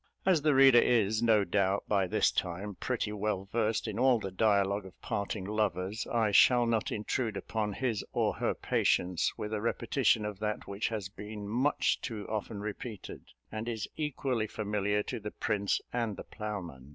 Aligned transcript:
As 0.25 0.41
the 0.41 0.55
reader 0.55 0.79
is, 0.79 1.21
no 1.21 1.43
doubt, 1.43 1.83
by 1.87 2.07
this 2.07 2.31
time 2.31 2.73
pretty 2.73 3.11
well 3.11 3.45
versed 3.51 3.87
in 3.87 3.99
all 3.99 4.17
the 4.19 4.31
dialogue 4.31 4.83
of 4.83 4.99
parting 4.99 5.45
lovers, 5.45 6.07
I 6.11 6.31
shall 6.31 6.65
not 6.65 6.91
intrude 6.91 7.37
upon 7.37 7.73
his 7.73 8.03
or 8.11 8.33
her 8.37 8.55
patience 8.55 9.31
with 9.37 9.53
a 9.53 9.61
repetition 9.61 10.25
of 10.25 10.39
that 10.39 10.67
which 10.67 10.87
has 10.87 11.07
been 11.09 11.47
much 11.47 12.01
too 12.01 12.27
often 12.27 12.61
repeated, 12.61 13.25
and 13.51 13.69
is 13.69 13.87
equally 13.95 14.47
familiar 14.47 15.03
to 15.03 15.19
the 15.19 15.29
prince 15.29 15.79
and 15.93 16.17
the 16.17 16.23
ploughman. 16.23 16.89